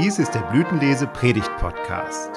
[0.00, 2.30] Dies ist der Blütenlese Predigt Podcast.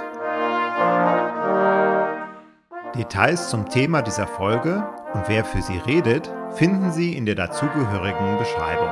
[2.95, 8.39] Details zum Thema dieser Folge und wer für sie redet, finden Sie in der dazugehörigen
[8.39, 8.89] Beschreibung.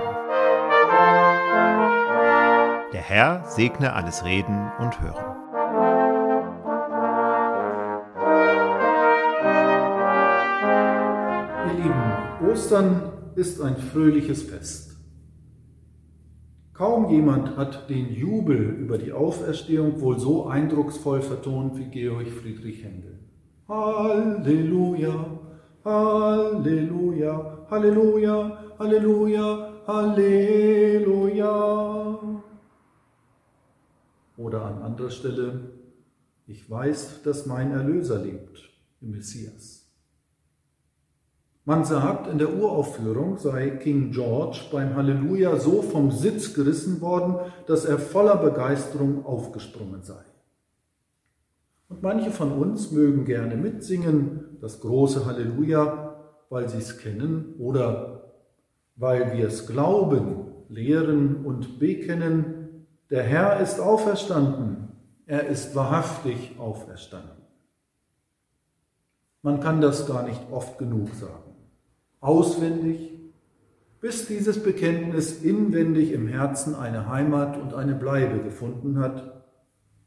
[2.94, 5.26] Der Herr segne alles Reden und Hören.
[11.66, 14.89] Ihr Lieben, Ostern ist ein fröhliches Fest.
[16.80, 22.86] Kaum jemand hat den Jubel über die Auferstehung wohl so eindrucksvoll vertont wie Georg Friedrich
[22.86, 23.20] Händel.
[23.68, 25.40] Halleluja,
[25.84, 31.52] Halleluja, Halleluja, Halleluja, Halleluja.
[34.38, 35.72] Oder an anderer Stelle,
[36.48, 38.70] ich weiß, dass mein Erlöser lebt,
[39.02, 39.79] im Messias.
[41.70, 47.36] Man sagt, in der Uraufführung sei King George beim Halleluja so vom Sitz gerissen worden,
[47.68, 50.24] dass er voller Begeisterung aufgesprungen sei.
[51.88, 56.16] Und manche von uns mögen gerne mitsingen, das große Halleluja,
[56.50, 58.34] weil sie es kennen oder
[58.96, 64.88] weil wir es glauben, lehren und bekennen, der Herr ist auferstanden,
[65.28, 67.38] er ist wahrhaftig auferstanden.
[69.44, 71.49] Man kann das gar nicht oft genug sagen
[72.20, 73.12] auswendig,
[74.02, 79.46] bis dieses Bekenntnis inwendig im Herzen eine Heimat und eine Bleibe gefunden hat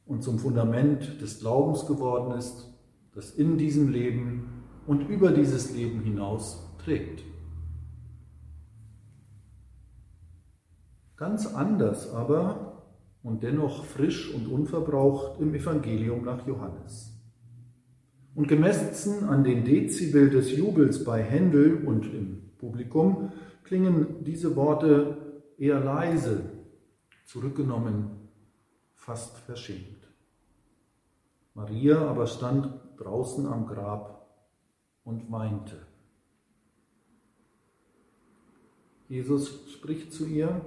[0.07, 2.73] und zum Fundament des Glaubens geworden ist,
[3.15, 7.23] das in diesem Leben und über dieses Leben hinaus trägt.
[11.17, 12.83] Ganz anders aber
[13.23, 17.22] und dennoch frisch und unverbraucht im Evangelium nach Johannes.
[18.35, 23.31] Und gemessen an den Dezibel des Jubels bei Händel und im Publikum
[23.65, 26.45] klingen diese Worte eher leise,
[27.27, 28.29] zurückgenommen,
[28.95, 30.09] fast verschämt.
[31.55, 34.27] Maria aber stand draußen am Grab
[35.05, 35.77] und weinte.
[39.09, 40.65] Jesus spricht zu ihr,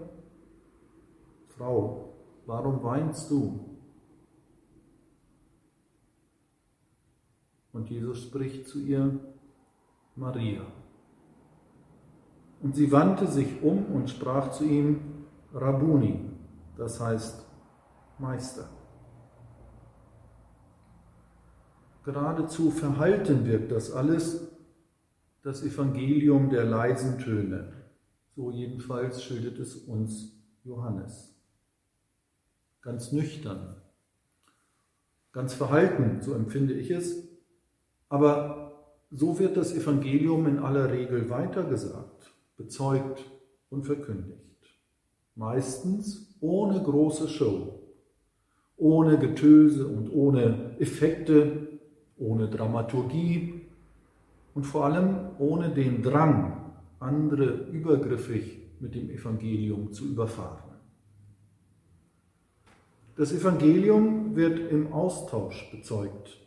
[1.48, 2.14] Frau,
[2.46, 3.65] warum weinst du?
[7.76, 9.20] Und Jesus spricht zu ihr,
[10.16, 10.66] Maria.
[12.62, 15.02] Und sie wandte sich um und sprach zu ihm,
[15.54, 16.22] Rabuni,
[16.78, 17.46] das heißt
[18.18, 18.70] Meister.
[22.06, 24.48] Geradezu verhalten wirkt das alles
[25.42, 27.74] das Evangelium der leisen Töne.
[28.38, 30.32] So jedenfalls schildert es uns
[30.64, 31.36] Johannes.
[32.82, 33.76] Ganz nüchtern,
[35.34, 37.25] ganz verhalten, so empfinde ich es,
[38.16, 38.72] aber
[39.12, 43.26] so wird das Evangelium in aller Regel weitergesagt, bezeugt
[43.70, 44.40] und verkündigt.
[45.36, 47.82] Meistens ohne große Show,
[48.78, 51.68] ohne Getöse und ohne Effekte,
[52.18, 53.62] ohne Dramaturgie
[54.54, 56.72] und vor allem ohne den Drang,
[57.02, 60.72] andere übergriffig mit dem Evangelium zu überfahren.
[63.18, 66.38] Das Evangelium wird im Austausch bezeugt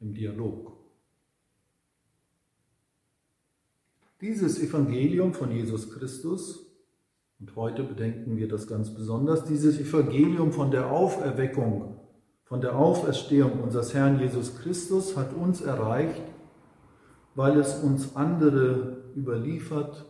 [0.00, 0.77] im Dialog.
[4.20, 6.66] Dieses Evangelium von Jesus Christus,
[7.38, 12.00] und heute bedenken wir das ganz besonders, dieses Evangelium von der Auferweckung,
[12.42, 16.22] von der Auferstehung unseres Herrn Jesus Christus hat uns erreicht,
[17.36, 20.04] weil es uns andere überliefert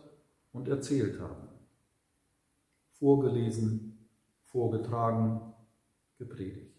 [0.53, 1.47] und erzählt haben.
[2.93, 4.07] Vorgelesen,
[4.45, 5.53] vorgetragen,
[6.17, 6.73] gepredigt.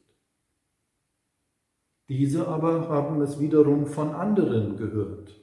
[2.09, 5.40] Diese aber haben es wiederum von anderen gehört.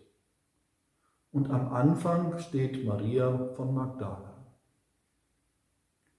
[1.31, 4.33] Und am Anfang steht Maria von Magdala.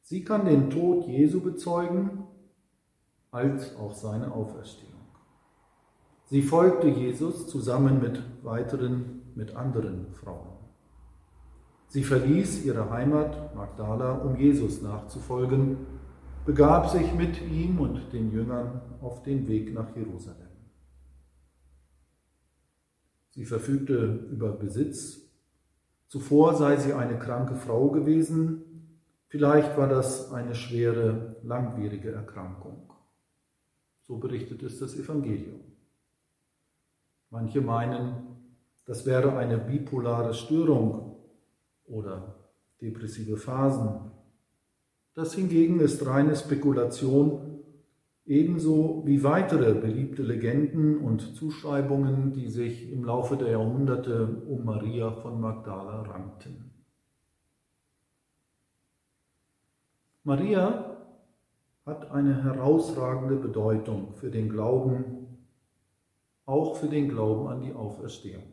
[0.02, 2.24] Sie kann den Tod Jesu bezeugen,
[3.30, 4.94] als auch seine Auferstehung.
[6.24, 10.48] Sie folgte Jesus zusammen mit weiteren, mit anderen Frauen.
[11.88, 15.78] Sie verließ ihre Heimat Magdala, um Jesus nachzufolgen
[16.48, 20.48] begab sich mit ihm und den Jüngern auf den Weg nach Jerusalem.
[23.38, 25.20] Sie verfügte über Besitz.
[26.08, 28.64] Zuvor sei sie eine kranke Frau gewesen.
[29.28, 32.92] Vielleicht war das eine schwere, langwierige Erkrankung.
[34.02, 35.60] So berichtet es das Evangelium.
[37.30, 38.26] Manche meinen,
[38.86, 41.14] das wäre eine bipolare Störung
[41.84, 42.34] oder
[42.80, 44.10] depressive Phasen
[45.18, 47.47] das hingegen ist reine Spekulation,
[48.28, 55.10] ebenso wie weitere beliebte Legenden und Zuschreibungen, die sich im Laufe der Jahrhunderte um Maria
[55.10, 56.70] von Magdala rankten.
[61.86, 65.38] hat eine herausragende Bedeutung für den Glauben,
[66.44, 68.52] auch für den Glauben an die Auferstehung.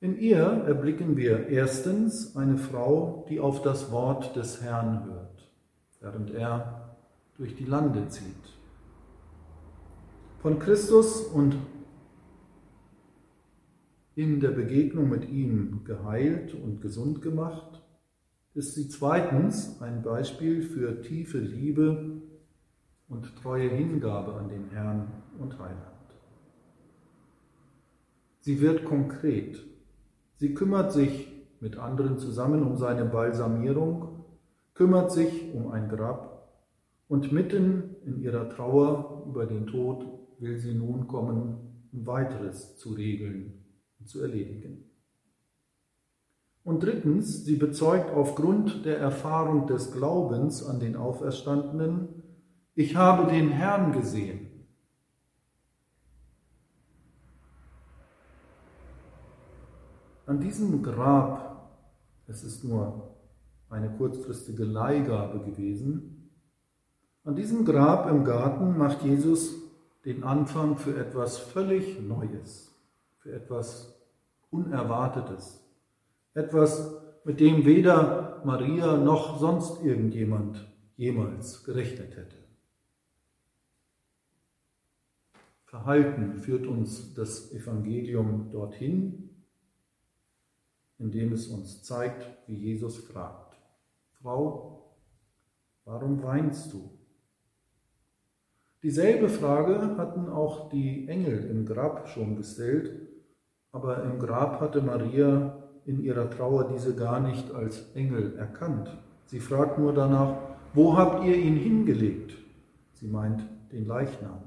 [0.00, 5.48] In ihr erblicken wir erstens eine Frau, die auf das Wort des Herrn hört,
[6.00, 6.89] während er
[7.40, 8.58] durch die Lande zieht.
[10.40, 11.56] Von Christus und
[14.14, 17.82] in der Begegnung mit ihm geheilt und gesund gemacht,
[18.52, 22.20] ist sie zweitens ein Beispiel für tiefe Liebe
[23.08, 25.80] und treue Hingabe an den Herrn und Heiland.
[28.40, 29.64] Sie wird konkret
[30.40, 34.24] Sie kümmert sich mit anderen zusammen um seine Balsamierung,
[34.72, 36.29] kümmert sich um ein Grab
[37.10, 40.06] und mitten in ihrer Trauer über den Tod
[40.38, 43.64] will sie nun kommen, um weiteres zu regeln
[43.98, 44.84] und zu erledigen.
[46.62, 52.22] Und drittens, sie bezeugt aufgrund der Erfahrung des Glaubens an den Auferstandenen,
[52.76, 54.46] ich habe den Herrn gesehen.
[60.26, 61.72] An diesem Grab,
[62.28, 63.16] es ist nur
[63.68, 66.18] eine kurzfristige Leihgabe gewesen,
[67.24, 69.54] an diesem Grab im Garten macht Jesus
[70.04, 72.74] den Anfang für etwas völlig Neues,
[73.18, 73.94] für etwas
[74.50, 75.62] Unerwartetes,
[76.34, 82.36] etwas, mit dem weder Maria noch sonst irgendjemand jemals gerechnet hätte.
[85.64, 89.30] Verhalten führt uns das Evangelium dorthin,
[90.98, 93.56] indem es uns zeigt, wie Jesus fragt,
[94.20, 94.96] Frau,
[95.84, 96.99] warum weinst du?
[98.82, 102.92] Dieselbe Frage hatten auch die Engel im Grab schon gestellt,
[103.72, 108.90] aber im Grab hatte Maria in ihrer Trauer diese gar nicht als Engel erkannt.
[109.26, 110.36] Sie fragt nur danach,
[110.74, 112.36] wo habt ihr ihn hingelegt?
[112.94, 113.42] Sie meint
[113.72, 114.42] den Leichnam.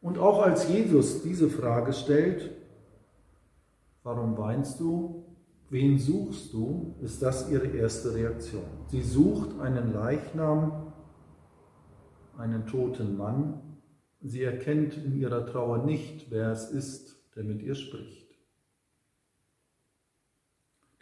[0.00, 2.50] Und auch als Jesus diese Frage stellt,
[4.02, 5.24] Warum weinst du?
[5.68, 6.96] Wen suchst du?
[7.00, 8.64] Ist das ihre erste Reaktion.
[8.88, 10.89] Sie sucht einen Leichnam,
[12.40, 13.60] einen toten Mann.
[14.22, 18.28] Sie erkennt in ihrer Trauer nicht, wer es ist, der mit ihr spricht.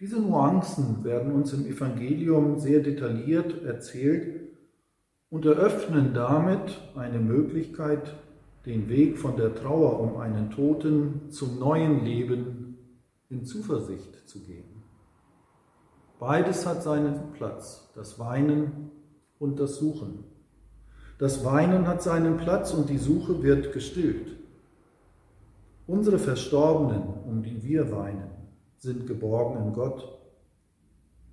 [0.00, 4.49] Diese Nuancen werden uns im Evangelium sehr detailliert erzählt
[5.31, 8.14] und eröffnen damit eine Möglichkeit,
[8.64, 12.79] den Weg von der Trauer um einen Toten zum neuen Leben
[13.29, 14.85] in Zuversicht zu gehen.
[16.19, 18.90] Beides hat seinen Platz, das Weinen
[19.38, 20.25] und das Suchen.
[21.19, 24.37] Das Weinen hat seinen Platz und die Suche wird gestillt.
[25.87, 28.31] Unsere Verstorbenen, um die wir weinen,
[28.76, 30.19] sind geborgen in Gott.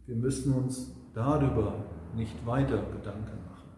[0.08, 1.76] Wir müssen uns darüber
[2.16, 3.70] nicht weiter Gedanken machen.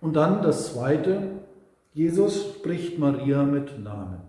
[0.00, 1.42] Und dann das Zweite,
[1.92, 4.26] Jesus spricht Maria mit Namen.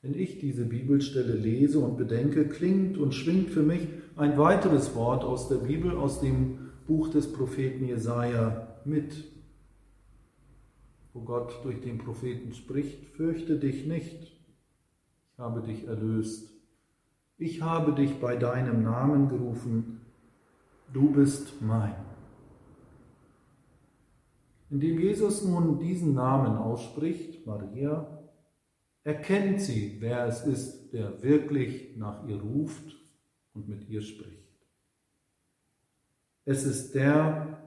[0.00, 5.24] Wenn ich diese Bibelstelle lese und bedenke, klingt und schwingt für mich ein weiteres Wort
[5.24, 9.30] aus der Bibel, aus dem Buch des Propheten Jesaja mit,
[11.12, 16.50] wo Gott durch den Propheten spricht: Fürchte dich nicht, ich habe dich erlöst.
[17.36, 20.00] Ich habe dich bei deinem Namen gerufen,
[20.92, 21.94] du bist mein.
[24.70, 28.18] Indem Jesus nun diesen Namen ausspricht, Maria,
[29.04, 32.96] erkennt sie, wer es ist, der wirklich nach ihr ruft
[33.52, 34.47] und mit ihr spricht.
[36.48, 37.58] Es ist der,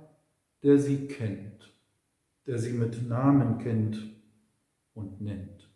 [0.64, 1.72] der sie kennt,
[2.48, 4.12] der sie mit Namen kennt
[4.96, 5.70] und nennt.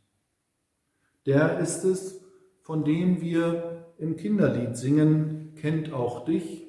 [1.28, 2.20] Der ist es,
[2.64, 6.66] von dem wir im Kinderlied singen, kennt auch dich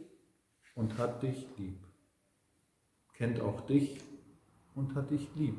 [0.74, 1.78] und hat dich lieb.
[3.14, 3.98] Kennt auch dich
[4.74, 5.56] und hat dich lieb.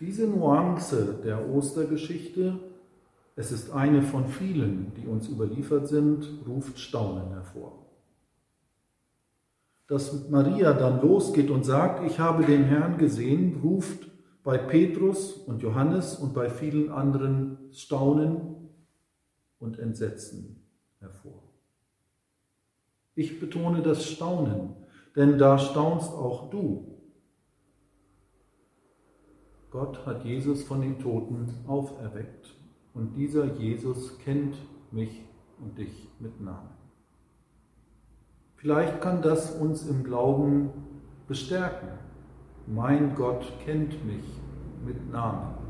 [0.00, 2.58] Diese Nuance der Ostergeschichte,
[3.38, 7.86] es ist eine von vielen, die uns überliefert sind, ruft Staunen hervor.
[9.88, 14.10] Dass Maria dann losgeht und sagt, ich habe den Herrn gesehen, ruft
[14.42, 18.70] bei Petrus und Johannes und bei vielen anderen Staunen
[19.58, 20.66] und Entsetzen
[20.98, 21.42] hervor.
[23.14, 24.76] Ich betone das Staunen,
[25.14, 26.96] denn da staunst auch du,
[29.70, 32.55] Gott hat Jesus von den Toten auferweckt
[32.96, 34.56] und dieser Jesus kennt
[34.90, 35.24] mich
[35.60, 36.70] und dich mit Namen.
[38.56, 40.70] Vielleicht kann das uns im Glauben
[41.28, 41.90] bestärken.
[42.66, 44.24] Mein Gott kennt mich
[44.84, 45.66] mit Namen.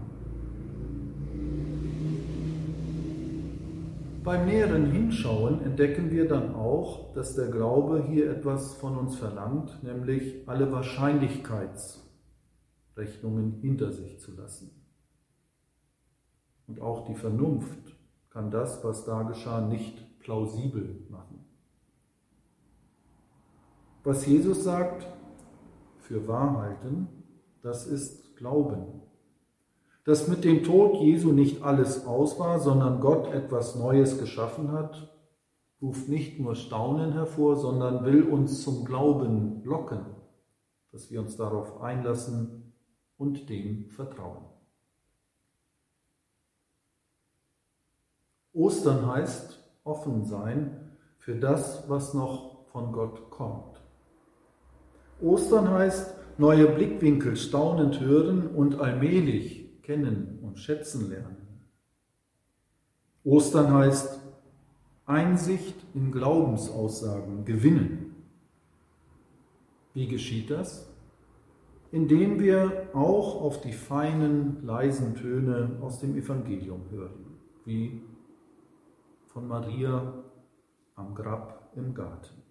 [4.27, 9.81] beim näheren Hinschauen entdecken wir dann auch, dass der Glaube hier etwas von uns verlangt,
[9.85, 14.86] nämlich alle Wahrscheinlichkeitsrechnungen hinter sich zu lassen.
[16.67, 17.97] Und auch die Vernunft
[18.31, 21.45] kann das, was da geschah, nicht plausibel machen.
[24.05, 25.07] Was Jesus sagt,
[25.99, 27.09] für wahr halten,
[27.63, 29.03] das ist Glauben.
[30.05, 35.13] Dass mit dem Tod Jesu nicht alles aus war, sondern Gott etwas Neues geschaffen hat,
[35.83, 40.07] ruft nicht nur Staunen hervor, sondern will uns zum Glauben locken,
[40.93, 42.73] dass wir uns darauf einlassen
[43.17, 44.45] und dem vertrauen.
[48.57, 50.71] Ostern heißt offen sein
[51.19, 53.83] für das, was noch von Gott kommt.
[55.21, 61.37] Ostern heißt neue Blickwinkel staunend hören und allmählich kennen und schätzen lernen.
[63.25, 64.21] Ostern heißt
[65.05, 68.15] Einsicht in Glaubensaussagen gewinnen.
[69.93, 70.89] Wie geschieht das?
[71.93, 78.03] Indem wir auch auf die feinen, leisen Töne aus dem Evangelium hören, wie
[79.37, 80.15] von Maria
[80.95, 82.43] am Grab im Garten.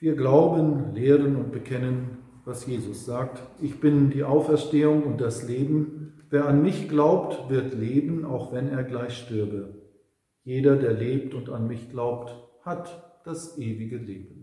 [0.00, 3.40] Wir glauben, lehren und bekennen, was Jesus sagt.
[3.62, 6.24] Ich bin die Auferstehung und das Leben.
[6.28, 9.76] Wer an mich glaubt, wird leben, auch wenn er gleich stürbe.
[10.42, 14.35] Jeder, der lebt und an mich glaubt, hat das ewige Leben.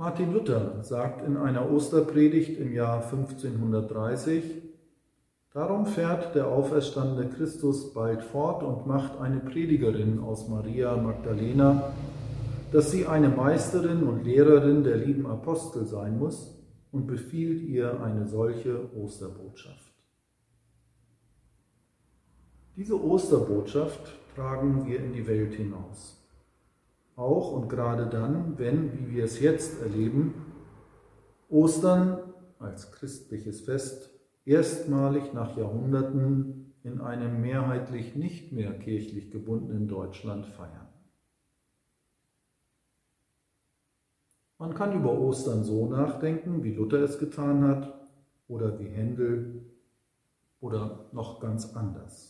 [0.00, 4.44] Martin Luther sagt in einer Osterpredigt im Jahr 1530,
[5.52, 11.92] Darum fährt der auferstandene Christus bald fort und macht eine Predigerin aus Maria Magdalena,
[12.70, 16.56] dass sie eine Meisterin und Lehrerin der lieben Apostel sein muss
[16.92, 19.92] und befiehlt ihr eine solche Osterbotschaft.
[22.76, 26.17] Diese Osterbotschaft tragen wir in die Welt hinaus.
[27.18, 30.34] Auch und gerade dann, wenn, wie wir es jetzt erleben,
[31.48, 32.20] Ostern
[32.60, 34.10] als christliches Fest
[34.44, 40.86] erstmalig nach Jahrhunderten in einem mehrheitlich nicht mehr kirchlich gebundenen Deutschland feiern.
[44.58, 47.98] Man kann über Ostern so nachdenken, wie Luther es getan hat,
[48.46, 49.64] oder wie Händel,
[50.60, 52.27] oder noch ganz anders.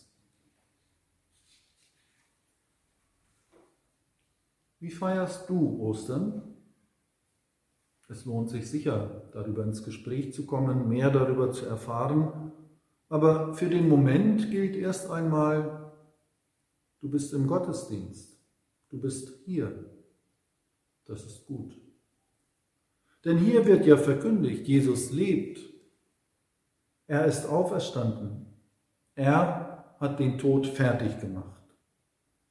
[4.79, 6.55] Wie feierst du Ostern?
[8.07, 12.53] Es lohnt sich sicher, darüber ins Gespräch zu kommen, mehr darüber zu erfahren.
[13.07, 15.93] Aber für den Moment gilt erst einmal,
[17.01, 18.39] du bist im Gottesdienst,
[18.89, 19.85] du bist hier.
[21.05, 21.79] Das ist gut.
[23.25, 25.59] Denn hier wird ja verkündigt, Jesus lebt.
[27.05, 28.45] Er ist auferstanden.
[29.15, 31.58] Er hat den Tod fertig gemacht.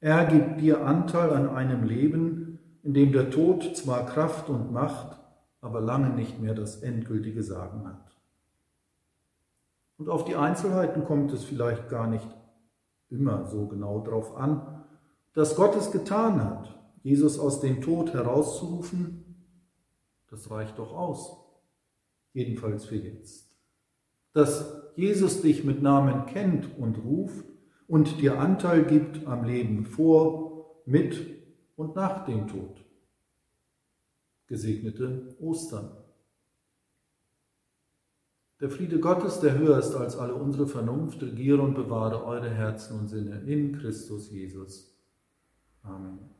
[0.01, 5.19] Er gibt dir Anteil an einem Leben, in dem der Tod zwar Kraft und Macht,
[5.61, 8.17] aber lange nicht mehr das endgültige Sagen hat.
[9.97, 12.27] Und auf die Einzelheiten kommt es vielleicht gar nicht
[13.09, 14.85] immer so genau drauf an,
[15.33, 19.25] dass Gott es getan hat, Jesus aus dem Tod herauszurufen,
[20.29, 21.37] das reicht doch aus,
[22.33, 23.57] jedenfalls für jetzt.
[24.33, 27.45] Dass Jesus dich mit Namen kennt und ruft,
[27.89, 31.19] und dir Anteil gibt am Leben vor, mit
[31.75, 32.85] und nach dem Tod.
[34.45, 35.91] Gesegnete Ostern.
[38.61, 42.99] Der Friede Gottes, der höher ist als alle unsere Vernunft, regiere und bewahre eure Herzen
[42.99, 44.95] und Sinne in Christus Jesus.
[45.81, 46.38] Amen.